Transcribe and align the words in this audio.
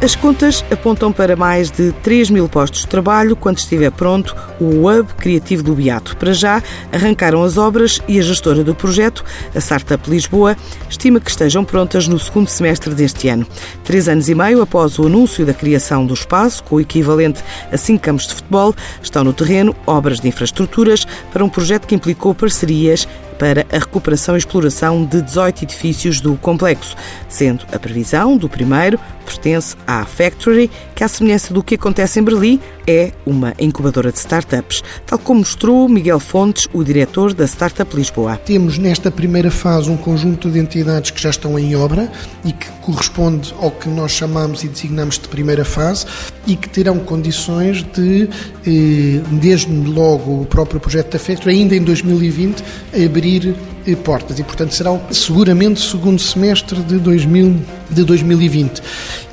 As 0.00 0.14
contas 0.14 0.64
apontam 0.70 1.12
para 1.12 1.34
mais 1.34 1.72
de 1.72 1.90
3 1.90 2.30
mil 2.30 2.48
postos 2.48 2.82
de 2.82 2.86
trabalho 2.86 3.34
quando 3.34 3.58
estiver 3.58 3.90
pronto 3.90 4.34
o 4.60 4.88
Hub 4.88 5.12
Criativo 5.14 5.64
do 5.64 5.74
Beato. 5.74 6.16
Para 6.16 6.32
já, 6.32 6.62
arrancaram 6.92 7.42
as 7.42 7.58
obras 7.58 8.00
e 8.06 8.16
a 8.16 8.22
gestora 8.22 8.62
do 8.62 8.76
projeto, 8.76 9.24
a 9.52 9.58
Startup 9.58 10.08
Lisboa, 10.08 10.56
estima 10.88 11.18
que 11.18 11.28
estejam 11.28 11.64
prontas 11.64 12.06
no 12.06 12.16
segundo 12.16 12.46
semestre 12.46 12.94
deste 12.94 13.28
ano. 13.28 13.44
Três 13.82 14.08
anos 14.08 14.28
e 14.28 14.36
meio 14.36 14.62
após 14.62 15.00
o 15.00 15.06
anúncio 15.06 15.44
da 15.44 15.52
criação 15.52 16.06
do 16.06 16.14
espaço, 16.14 16.62
com 16.62 16.76
o 16.76 16.80
equivalente 16.80 17.42
a 17.72 17.76
cinco 17.76 18.04
campos 18.04 18.28
de 18.28 18.34
futebol, 18.34 18.72
estão 19.02 19.24
no 19.24 19.32
terreno 19.32 19.74
obras 19.84 20.20
de 20.20 20.28
infraestruturas 20.28 21.08
para 21.32 21.44
um 21.44 21.48
projeto 21.48 21.88
que 21.88 21.96
implicou 21.96 22.32
parcerias 22.36 23.08
para 23.38 23.66
a 23.72 23.78
recuperação 23.78 24.34
e 24.34 24.38
exploração 24.38 25.04
de 25.04 25.22
18 25.22 25.64
edifícios 25.64 26.20
do 26.20 26.36
complexo, 26.36 26.96
sendo 27.28 27.64
a 27.72 27.78
previsão 27.78 28.36
do 28.36 28.48
primeiro 28.48 28.98
pertence 29.24 29.76
à 29.86 30.04
Factory, 30.04 30.70
que, 30.94 31.04
à 31.04 31.08
semelhança 31.08 31.54
do 31.54 31.62
que 31.62 31.76
acontece 31.76 32.18
em 32.18 32.22
Berlim, 32.22 32.60
é 32.88 33.12
uma 33.26 33.52
incubadora 33.58 34.10
de 34.10 34.16
startups, 34.16 34.82
tal 35.06 35.18
como 35.18 35.40
mostrou 35.40 35.86
Miguel 35.90 36.18
Fontes, 36.18 36.66
o 36.72 36.82
diretor 36.82 37.34
da 37.34 37.46
Startup 37.46 37.94
Lisboa. 37.94 38.38
Temos 38.38 38.78
nesta 38.78 39.10
primeira 39.10 39.50
fase 39.50 39.90
um 39.90 39.96
conjunto 39.96 40.50
de 40.50 40.58
entidades 40.58 41.10
que 41.10 41.20
já 41.20 41.28
estão 41.28 41.58
em 41.58 41.76
obra 41.76 42.10
e 42.42 42.50
que 42.50 42.66
corresponde 42.80 43.54
ao 43.60 43.70
que 43.70 43.90
nós 43.90 44.12
chamamos 44.12 44.64
e 44.64 44.68
designamos 44.68 45.18
de 45.18 45.28
primeira 45.28 45.66
fase 45.66 46.06
e 46.46 46.56
que 46.56 46.66
terão 46.70 46.98
condições 46.98 47.82
de, 47.82 48.30
eh, 48.66 49.20
desde 49.32 49.70
logo 49.70 50.40
o 50.40 50.46
próprio 50.46 50.80
projeto 50.80 51.12
da 51.12 51.18
Factory, 51.18 51.56
ainda 51.56 51.76
em 51.76 51.82
2020, 51.82 52.64
abrir 53.04 53.54
portas 53.96 54.38
e, 54.38 54.42
portanto, 54.42 54.74
será 54.74 54.98
seguramente 55.10 55.80
segundo 55.80 56.20
semestre 56.20 56.80
de, 56.82 56.98
2000, 56.98 57.56
de 57.90 58.04
2020. 58.04 58.82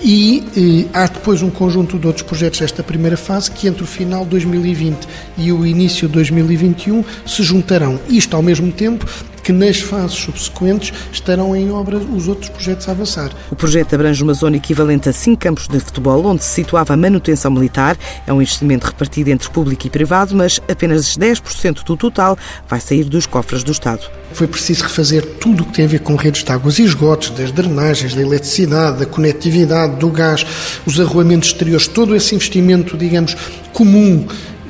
E 0.02 0.44
eh, 0.56 0.90
há 0.94 1.08
depois 1.08 1.42
um 1.42 1.50
conjunto 1.50 1.98
de 1.98 2.08
outros 2.08 2.26
projetos 2.26 2.60
desta 2.60 2.84
primeira 2.84 3.18
fase 3.18 3.52
que 3.52 3.68
entre 3.68 3.84
o 3.84 3.88
final 3.88 4.24
de 4.24 4.32
2020 4.32 5.08
e 5.38 5.52
o 5.52 5.66
início 5.66 6.08
de 6.08 6.14
2021 6.14 7.04
se 7.26 7.44
juntarão. 7.44 8.00
Isto 8.10 8.36
ao 8.36 8.42
mesmo 8.42 8.72
tempo 8.72 9.06
que 9.46 9.54
nas 9.54 9.80
fases 9.80 10.18
subsequentes 10.18 10.92
estarão 11.12 11.56
em 11.56 11.72
obra 11.72 11.98
os 11.98 12.28
outros 12.28 12.50
projetos 12.50 12.90
a 12.90 12.92
avançar. 12.92 13.30
O 13.52 13.56
projeto 13.56 13.94
abrange 13.94 14.24
uma 14.24 14.34
zona 14.34 14.58
equivalente 14.58 15.08
a 15.08 15.14
cinco 15.14 15.38
campos 15.38 15.68
de 15.68 15.80
futebol, 15.80 16.26
onde 16.26 16.44
se 16.44 16.50
situava 16.50 16.96
a 16.96 16.98
manutenção 16.98 17.52
militar. 17.52 17.96
É 18.26 18.34
um 18.34 18.42
investimento 18.42 18.88
repartido 18.88 19.30
entre 19.30 19.48
público 19.52 19.86
e 19.86 19.90
privado, 19.92 20.36
mas 20.36 20.60
apenas 20.68 21.16
10% 21.16 21.84
do 21.84 21.96
total 21.96 22.36
vai 22.68 22.80
sair 22.80 23.04
dos 23.04 23.28
cofres 23.28 23.64
do 23.64 23.72
Estado. 23.72 24.10
Foi 24.34 24.48
preciso 24.48 24.82
refazer 24.82 25.24
tudo 25.40 25.62
o 25.62 25.66
que 25.68 25.74
tem 25.74 25.86
a 25.86 25.90
ver 25.90 26.00
com 26.00 26.16
redes 26.16 26.44
de 26.44 26.52
águas 26.52 26.80
e 26.80 26.84
esgotos, 26.84 27.30
das 27.30 27.52
drenagens, 27.52 28.16
da 28.16 28.22
eletricidade, 28.22 28.98
da 28.98 29.06
conectividade, 29.06 29.98
do 29.98 30.10
gás, 30.10 30.44
os 30.88 31.00
arruamentos 31.00 31.50
exteriores, 31.50 31.88
todo 31.88 32.16
esse 32.16 32.34
investimento, 32.34 32.98
digamos, 32.98 33.38
comum 33.72 34.26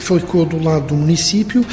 ficou 0.06 0.46
do 0.46 0.62
lado 0.62 0.88
do 0.88 0.96
município, 0.96 1.66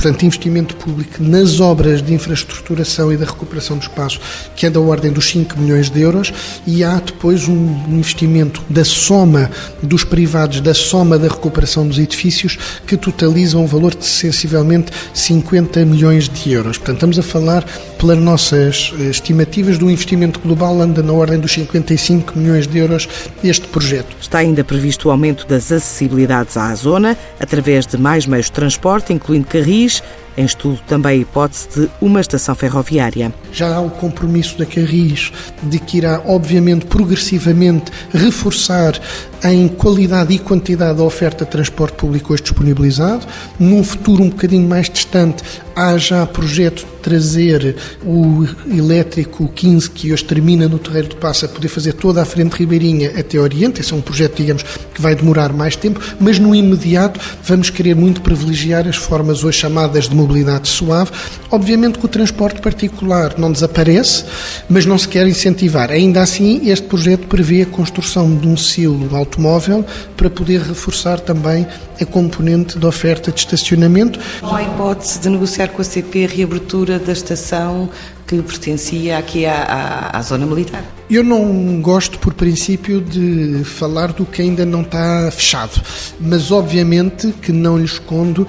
portanto, 0.00 0.24
investimento 0.24 0.76
público 0.76 1.22
nas 1.22 1.60
obras 1.60 2.02
de 2.02 2.12
infraestruturação 2.12 3.12
e 3.12 3.16
da 3.16 3.24
recuperação 3.24 3.76
do 3.76 3.82
espaço, 3.82 4.20
que 4.56 4.66
é 4.66 4.70
da 4.70 4.80
ordem 4.80 5.12
dos 5.12 5.28
5 5.28 5.58
milhões 5.58 5.90
de 5.90 6.00
euros, 6.00 6.32
e 6.66 6.82
há 6.84 6.98
depois 6.98 7.48
um 7.48 7.84
investimento 7.88 8.62
da 8.68 8.84
soma 8.84 9.50
dos 9.82 10.04
privados, 10.04 10.60
da 10.60 10.74
soma 10.74 11.18
da 11.18 11.28
recuperação 11.28 11.86
dos 11.86 11.98
edifícios, 11.98 12.58
que 12.86 12.96
totaliza 12.96 13.58
um 13.58 13.66
valor 13.66 13.94
de 13.94 14.04
sensivelmente 14.04 14.92
50 15.14 15.84
milhões 15.84 16.28
de 16.28 16.52
euros. 16.52 16.78
Portanto, 16.78 16.96
estamos 16.96 17.18
a 17.18 17.22
falar, 17.22 17.64
pelas 17.98 18.18
nossas 18.18 18.92
eh, 18.98 19.04
estimativas, 19.04 19.78
do 19.78 19.90
investimento 19.90 20.40
global 20.40 20.80
anda 20.80 21.02
na 21.02 21.12
ordem 21.12 21.38
dos 21.38 21.52
55 21.52 22.38
milhões 22.38 22.66
de 22.66 22.78
euros 22.78 23.08
este 23.44 23.66
projeto. 23.68 24.16
Está 24.20 24.38
ainda 24.38 24.64
previsto 24.64 25.08
o 25.08 25.10
aumento 25.10 25.46
das 25.46 25.70
acessibilidades 25.70 26.56
à 26.56 26.74
zona, 26.74 27.16
através 27.38 27.70
através 27.70 27.86
de 27.86 27.96
mais 27.96 28.26
meios 28.26 28.46
de 28.46 28.52
transporte, 28.52 29.12
incluindo 29.12 29.46
carris, 29.46 29.89
English 29.90 30.29
em 30.36 30.44
estudo 30.44 30.80
também 30.86 31.12
a 31.12 31.22
hipótese 31.22 31.68
de 31.74 31.90
uma 32.00 32.20
estação 32.20 32.54
ferroviária. 32.54 33.32
Já 33.52 33.76
há 33.76 33.80
o 33.80 33.90
compromisso 33.90 34.58
da 34.58 34.66
Carris 34.66 35.32
de 35.62 35.78
que 35.78 35.98
irá, 35.98 36.22
obviamente, 36.26 36.86
progressivamente 36.86 37.90
reforçar 38.12 39.00
em 39.42 39.68
qualidade 39.68 40.34
e 40.34 40.38
quantidade 40.38 41.00
a 41.00 41.04
oferta 41.04 41.44
de 41.44 41.50
transporte 41.50 41.94
público 41.94 42.32
hoje 42.32 42.42
disponibilizado. 42.42 43.26
Num 43.58 43.82
futuro 43.82 44.22
um 44.22 44.28
bocadinho 44.28 44.68
mais 44.68 44.88
distante, 44.88 45.42
há 45.74 45.96
já 45.96 46.26
projeto 46.26 46.84
de 46.84 47.00
trazer 47.00 47.76
o 48.04 48.46
elétrico 48.70 49.48
15, 49.48 49.90
que 49.90 50.12
hoje 50.12 50.24
termina 50.24 50.68
no 50.68 50.78
Terreiro 50.78 51.08
do 51.08 51.16
Passo, 51.16 51.46
a 51.46 51.48
poder 51.48 51.68
fazer 51.68 51.94
toda 51.94 52.20
a 52.20 52.24
frente 52.24 52.52
ribeirinha 52.52 53.18
até 53.18 53.38
Oriente. 53.38 53.80
Esse 53.80 53.92
é 53.92 53.96
um 53.96 54.00
projeto, 54.00 54.36
digamos, 54.36 54.62
que 54.94 55.00
vai 55.00 55.14
demorar 55.14 55.52
mais 55.52 55.76
tempo, 55.76 56.00
mas 56.20 56.38
no 56.38 56.54
imediato 56.54 57.18
vamos 57.42 57.70
querer 57.70 57.96
muito 57.96 58.20
privilegiar 58.20 58.86
as 58.86 58.96
formas 58.96 59.42
hoje 59.42 59.58
chamadas 59.58 60.08
de 60.08 60.14
mobilidade 60.20 60.68
suave. 60.68 61.10
Obviamente 61.50 61.98
que 61.98 62.04
o 62.04 62.08
transporte 62.08 62.60
particular 62.60 63.34
não 63.38 63.50
desaparece, 63.50 64.24
mas 64.68 64.86
não 64.86 64.96
se 64.96 65.08
quer 65.08 65.26
incentivar. 65.26 65.90
Ainda 65.90 66.20
assim, 66.20 66.68
este 66.68 66.86
projeto 66.86 67.26
prevê 67.26 67.62
a 67.62 67.66
construção 67.66 68.36
de 68.36 68.46
um 68.46 68.56
silo 68.56 69.14
automóvel 69.16 69.84
para 70.16 70.30
poder 70.30 70.60
reforçar 70.60 71.20
também 71.20 71.66
a 72.00 72.04
componente 72.04 72.78
da 72.78 72.88
oferta 72.88 73.32
de 73.32 73.40
estacionamento. 73.40 74.18
Não 74.42 74.54
há 74.54 74.62
hipótese 74.62 75.18
de 75.18 75.28
negociar 75.28 75.68
com 75.68 75.82
a 75.82 75.84
CP 75.84 76.24
a 76.24 76.28
reabertura 76.28 76.98
da 76.98 77.12
estação 77.12 77.90
que 78.30 78.40
pertencia 78.42 79.18
aqui 79.18 79.44
à, 79.44 79.54
à, 79.54 80.18
à, 80.18 80.22
zona 80.22 80.46
militar. 80.46 80.84
Eu 81.10 81.24
não 81.24 81.82
gosto, 81.82 82.16
por 82.20 82.32
princípio, 82.32 83.00
de 83.00 83.64
falar 83.64 84.12
do 84.12 84.24
que 84.24 84.40
ainda 84.40 84.64
não 84.64 84.82
está 84.82 85.28
fechado, 85.32 85.82
mas 86.20 86.52
obviamente 86.52 87.32
que 87.42 87.50
não 87.50 87.76
lhe 87.76 87.86
escondo 87.86 88.46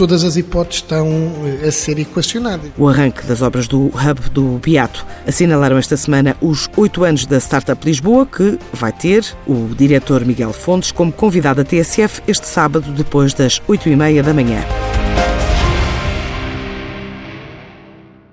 todas 0.00 0.24
as 0.24 0.34
hipóteses 0.34 0.76
estão 0.76 1.06
eh, 1.62 1.68
a 1.68 1.70
ser 1.70 1.98
equacionadas. 1.98 2.70
O 2.78 2.88
arranque 2.88 3.26
das 3.26 3.42
obras 3.42 3.68
do 3.68 3.88
Hub 3.88 4.30
do 4.32 4.58
Beato 4.64 5.04
assinalaram 5.26 5.76
esta 5.76 5.94
semana 5.94 6.34
os 6.40 6.70
oito 6.78 7.04
anos 7.04 7.26
da 7.26 7.36
Startup 7.36 7.78
Lisboa, 7.84 8.24
que 8.24 8.58
vai 8.72 8.92
ter 8.92 9.26
o 9.46 9.68
diretor 9.76 10.24
Miguel 10.24 10.54
Fontes 10.54 10.90
como 10.90 11.12
convidado 11.12 11.60
à 11.60 11.64
TSF 11.64 12.22
este 12.26 12.46
sábado, 12.46 12.90
depois 12.92 13.34
das 13.34 13.60
oito 13.68 13.90
e 13.90 13.94
meia 13.94 14.22
da 14.22 14.32
manhã. 14.32 14.64